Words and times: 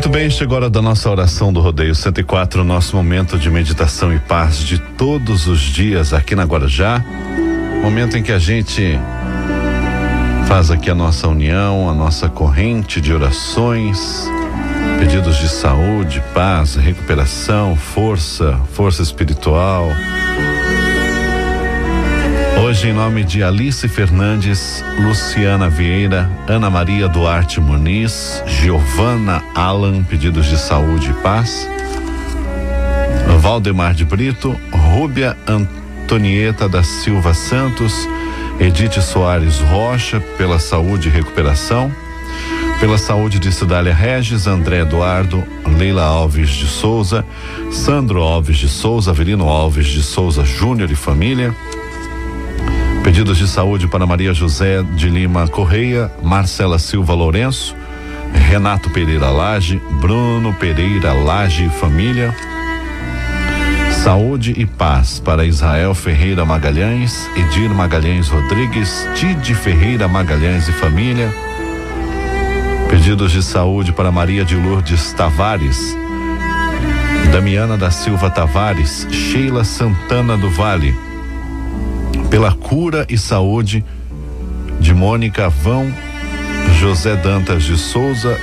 Muito 0.00 0.08
bem, 0.08 0.30
chegou 0.30 0.56
a 0.56 0.60
hora 0.60 0.70
da 0.70 0.80
nossa 0.80 1.10
oração 1.10 1.52
do 1.52 1.60
Rodeio 1.60 1.94
104, 1.94 2.64
nosso 2.64 2.96
momento 2.96 3.38
de 3.38 3.50
meditação 3.50 4.10
e 4.14 4.18
paz 4.18 4.60
de 4.60 4.78
todos 4.78 5.46
os 5.46 5.60
dias 5.60 6.14
aqui 6.14 6.34
na 6.34 6.44
Guarujá. 6.44 7.04
Momento 7.82 8.16
em 8.16 8.22
que 8.22 8.32
a 8.32 8.38
gente 8.38 8.98
faz 10.48 10.70
aqui 10.70 10.88
a 10.88 10.94
nossa 10.94 11.28
união, 11.28 11.86
a 11.86 11.92
nossa 11.92 12.30
corrente 12.30 12.98
de 12.98 13.12
orações, 13.12 14.26
pedidos 14.98 15.36
de 15.36 15.50
saúde, 15.50 16.22
paz, 16.32 16.76
recuperação, 16.76 17.76
força, 17.76 18.58
força 18.72 19.02
espiritual. 19.02 19.86
Hoje, 22.70 22.90
em 22.90 22.92
nome 22.92 23.24
de 23.24 23.42
Alice 23.42 23.88
Fernandes, 23.88 24.84
Luciana 25.00 25.68
Vieira, 25.68 26.30
Ana 26.46 26.70
Maria 26.70 27.08
Duarte 27.08 27.60
Muniz, 27.60 28.44
Giovana 28.46 29.42
Alan, 29.56 30.04
pedidos 30.04 30.46
de 30.46 30.56
saúde 30.56 31.10
e 31.10 31.14
paz. 31.14 31.68
Valdemar 33.40 33.92
de 33.92 34.04
Brito, 34.04 34.54
Rúbia 34.70 35.36
Antonieta 35.48 36.68
da 36.68 36.84
Silva 36.84 37.34
Santos, 37.34 38.08
Edith 38.60 39.00
Soares 39.00 39.58
Rocha, 39.58 40.20
pela 40.38 40.60
saúde 40.60 41.08
e 41.08 41.10
recuperação. 41.10 41.92
Pela 42.78 42.98
saúde 42.98 43.40
de 43.40 43.50
Cidália 43.50 43.92
Regis, 43.92 44.46
André 44.46 44.82
Eduardo, 44.82 45.42
Leila 45.76 46.04
Alves 46.04 46.50
de 46.50 46.68
Souza, 46.68 47.26
Sandro 47.72 48.22
Alves 48.22 48.58
de 48.58 48.68
Souza, 48.68 49.10
Avelino 49.10 49.48
Alves 49.48 49.88
de 49.88 50.04
Souza 50.04 50.44
Júnior 50.44 50.88
e 50.88 50.94
família. 50.94 51.52
Pedidos 53.02 53.38
de 53.38 53.48
saúde 53.48 53.88
para 53.88 54.06
Maria 54.06 54.34
José 54.34 54.82
de 54.94 55.08
Lima 55.08 55.48
Correia, 55.48 56.12
Marcela 56.22 56.78
Silva 56.78 57.14
Lourenço, 57.14 57.74
Renato 58.32 58.90
Pereira 58.90 59.30
Lage, 59.30 59.80
Bruno 60.00 60.52
Pereira 60.52 61.12
Lage 61.14 61.64
e 61.64 61.70
família. 61.70 62.34
Saúde 64.04 64.54
e 64.56 64.66
paz 64.66 65.18
para 65.18 65.46
Israel 65.46 65.94
Ferreira 65.94 66.44
Magalhães, 66.44 67.28
Edir 67.36 67.70
Magalhães 67.70 68.28
Rodrigues, 68.28 69.08
Tide 69.14 69.54
Ferreira 69.54 70.06
Magalhães 70.06 70.68
e 70.68 70.72
família. 70.72 71.34
Pedidos 72.90 73.32
de 73.32 73.42
saúde 73.42 73.92
para 73.92 74.12
Maria 74.12 74.44
de 74.44 74.56
Lourdes 74.56 75.12
Tavares, 75.14 75.96
Damiana 77.32 77.78
da 77.78 77.90
Silva 77.90 78.28
Tavares, 78.28 79.06
Sheila 79.10 79.64
Santana 79.64 80.36
do 80.36 80.50
Vale 80.50 81.09
pela 82.30 82.52
cura 82.52 83.04
e 83.08 83.18
saúde 83.18 83.84
de 84.78 84.94
Mônica 84.94 85.48
Vão, 85.50 85.92
José 86.78 87.16
Dantas 87.16 87.64
de 87.64 87.76
Souza, 87.76 88.38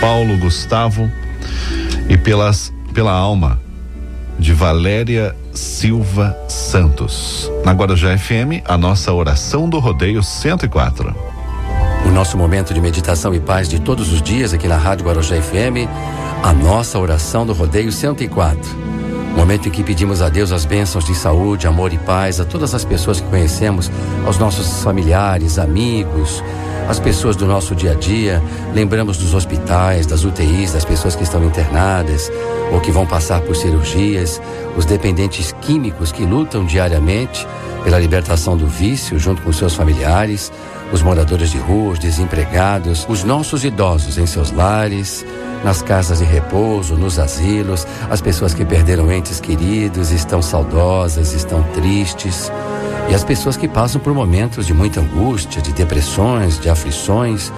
Paulo 0.00 0.36
Gustavo 0.36 1.10
e 2.08 2.18
pelas, 2.18 2.72
pela 2.92 3.12
alma 3.12 3.60
de 4.38 4.52
Valéria 4.52 5.34
Silva 5.52 6.36
Santos. 6.48 7.50
Na 7.64 7.72
Guarujá 7.72 8.18
FM, 8.18 8.64
a 8.66 8.76
nossa 8.76 9.12
oração 9.12 9.68
do 9.68 9.78
rodeio 9.78 10.22
104. 10.22 11.14
O 12.06 12.10
nosso 12.10 12.36
momento 12.36 12.74
de 12.74 12.80
meditação 12.80 13.34
e 13.34 13.38
paz 13.38 13.68
de 13.68 13.78
todos 13.78 14.12
os 14.12 14.20
dias 14.20 14.52
aqui 14.52 14.66
na 14.66 14.76
Rádio 14.76 15.06
Guarujá 15.06 15.40
FM, 15.40 15.86
a 16.42 16.52
nossa 16.52 16.98
oração 16.98 17.46
do 17.46 17.52
rodeio 17.52 17.92
104. 17.92 18.89
Momento 19.36 19.68
em 19.68 19.70
que 19.70 19.82
pedimos 19.82 20.20
a 20.20 20.28
Deus 20.28 20.52
as 20.52 20.64
bênçãos 20.64 21.04
de 21.04 21.14
saúde, 21.14 21.66
amor 21.66 21.92
e 21.92 21.98
paz 21.98 22.40
a 22.40 22.44
todas 22.44 22.74
as 22.74 22.84
pessoas 22.84 23.20
que 23.20 23.28
conhecemos, 23.28 23.90
aos 24.26 24.38
nossos 24.38 24.82
familiares, 24.82 25.58
amigos, 25.58 26.42
as 26.88 26.98
pessoas 26.98 27.36
do 27.36 27.46
nosso 27.46 27.74
dia 27.74 27.92
a 27.92 27.94
dia. 27.94 28.42
Lembramos 28.74 29.16
dos 29.16 29.32
hospitais, 29.32 30.06
das 30.06 30.24
UTIs, 30.24 30.72
das 30.72 30.84
pessoas 30.84 31.14
que 31.14 31.22
estão 31.22 31.44
internadas 31.44 32.30
ou 32.72 32.80
que 32.80 32.90
vão 32.90 33.06
passar 33.06 33.40
por 33.40 33.54
cirurgias, 33.54 34.40
os 34.76 34.84
dependentes 34.84 35.54
químicos 35.60 36.10
que 36.10 36.24
lutam 36.24 36.64
diariamente 36.64 37.46
pela 37.82 37.98
libertação 37.98 38.56
do 38.56 38.66
vício 38.66 39.18
junto 39.18 39.42
com 39.42 39.52
seus 39.52 39.74
familiares, 39.74 40.52
os 40.92 41.02
moradores 41.02 41.50
de 41.50 41.58
rua, 41.58 41.92
os 41.92 41.98
desempregados, 41.98 43.06
os 43.08 43.24
nossos 43.24 43.64
idosos 43.64 44.18
em 44.18 44.26
seus 44.26 44.50
lares 44.50 45.24
nas 45.64 45.82
casas 45.82 46.18
de 46.18 46.24
repouso, 46.24 46.96
nos 46.96 47.18
asilos, 47.18 47.86
as 48.10 48.20
pessoas 48.20 48.54
que 48.54 48.64
perderam 48.64 49.12
entes 49.12 49.40
queridos 49.40 50.10
estão 50.10 50.40
saudosas, 50.40 51.32
estão 51.32 51.62
tristes, 51.74 52.50
e 53.10 53.14
as 53.14 53.24
pessoas 53.24 53.56
que 53.56 53.68
passam 53.68 54.00
por 54.00 54.14
momentos 54.14 54.66
de 54.66 54.72
muita 54.72 55.00
angústia, 55.00 55.60
de 55.60 55.72
depressões, 55.72 56.58
de 56.58 56.68
aflições, 56.68 57.52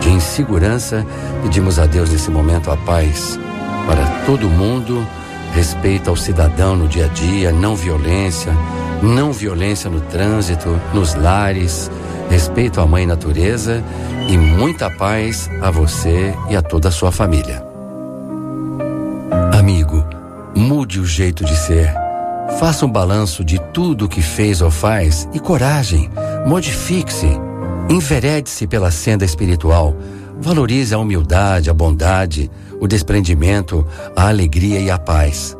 de 0.00 0.10
insegurança, 0.10 1.04
pedimos 1.42 1.78
a 1.78 1.86
Deus 1.86 2.10
nesse 2.10 2.30
momento 2.30 2.70
a 2.70 2.76
paz 2.76 3.38
para 3.86 4.04
todo 4.26 4.50
mundo, 4.50 5.06
respeito 5.54 6.10
ao 6.10 6.16
cidadão 6.16 6.76
no 6.76 6.86
dia 6.86 7.06
a 7.06 7.08
dia, 7.08 7.50
não 7.52 7.74
violência, 7.74 8.52
não 9.02 9.32
violência 9.32 9.88
no 9.88 10.00
trânsito, 10.00 10.68
nos 10.92 11.14
lares, 11.14 11.90
respeito 12.28 12.80
à 12.80 12.86
mãe 12.86 13.06
natureza 13.06 13.82
e 14.28 14.36
muita 14.36 14.90
paz 14.90 15.50
a 15.62 15.70
você 15.70 16.34
e 16.50 16.56
a 16.56 16.62
toda 16.62 16.88
a 16.88 16.92
sua 16.92 17.10
família. 17.10 17.64
Amigo, 19.52 20.04
mude 20.54 21.00
o 21.00 21.06
jeito 21.06 21.44
de 21.44 21.56
ser. 21.56 21.92
Faça 22.58 22.84
um 22.86 22.90
balanço 22.90 23.44
de 23.44 23.58
tudo 23.72 24.06
o 24.06 24.08
que 24.08 24.22
fez 24.22 24.60
ou 24.60 24.70
faz 24.70 25.28
e 25.32 25.38
coragem. 25.38 26.10
Modifique-se. 26.46 27.28
Enverede-se 27.88 28.66
pela 28.66 28.90
senda 28.90 29.24
espiritual. 29.24 29.94
Valorize 30.40 30.94
a 30.94 30.98
humildade, 30.98 31.70
a 31.70 31.74
bondade, 31.74 32.50
o 32.80 32.86
desprendimento, 32.86 33.86
a 34.14 34.28
alegria 34.28 34.80
e 34.80 34.90
a 34.90 34.98
paz. 34.98 35.56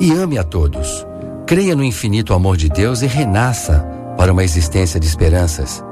E 0.00 0.12
ame 0.12 0.38
a 0.38 0.44
todos. 0.44 1.06
Creia 1.46 1.74
no 1.74 1.84
infinito 1.84 2.32
amor 2.34 2.56
de 2.56 2.68
Deus 2.68 3.02
e 3.02 3.06
renasça 3.06 3.86
para 4.16 4.32
uma 4.32 4.44
existência 4.44 4.98
de 4.98 5.06
esperanças. 5.06 5.82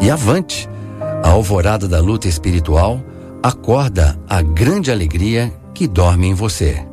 E 0.00 0.10
avante! 0.10 0.68
A 1.22 1.30
alvorada 1.30 1.88
da 1.88 2.00
luta 2.00 2.28
espiritual 2.28 3.00
acorda 3.42 4.18
a 4.28 4.42
grande 4.42 4.90
alegria 4.90 5.52
que 5.72 5.86
dorme 5.86 6.26
em 6.26 6.34
você. 6.34 6.84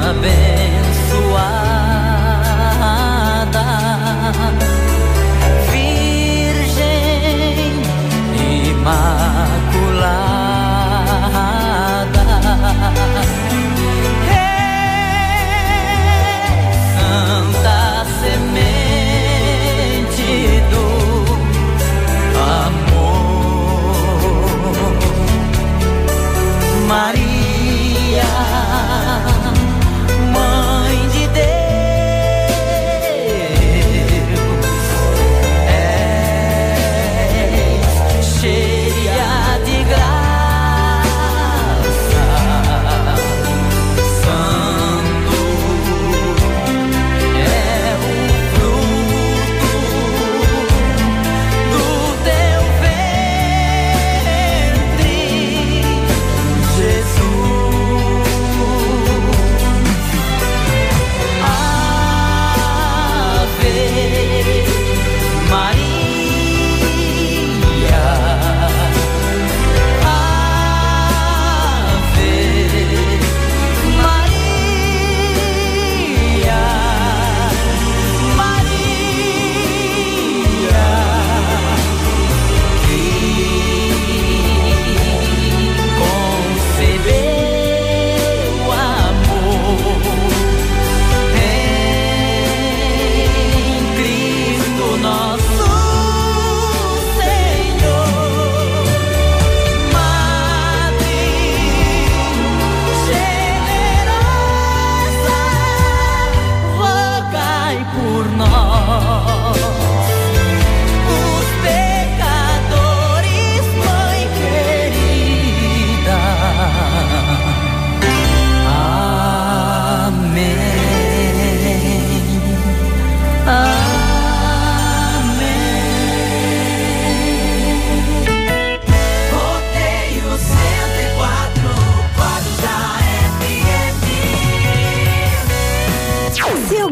sabem. 0.00 0.61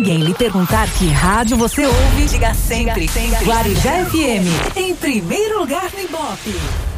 Alguém 0.00 0.16
lhe 0.16 0.32
perguntar 0.32 0.88
que 0.92 1.08
rádio 1.08 1.58
você 1.58 1.84
ouve, 1.84 2.24
diga 2.24 2.54
sempre, 2.54 3.06
sempre. 3.06 3.44
Guarujá 3.44 4.06
FM, 4.06 4.74
em 4.74 4.94
primeiro 4.96 5.58
lugar 5.58 5.90
no 5.92 6.00
Ibope. 6.00 6.89